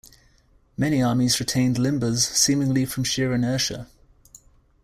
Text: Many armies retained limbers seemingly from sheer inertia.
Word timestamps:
Many 0.77 1.03
armies 1.03 1.39
retained 1.39 1.75
limbers 1.77 2.27
seemingly 2.27 2.87
from 2.87 3.03
sheer 3.03 3.35
inertia. 3.35 3.87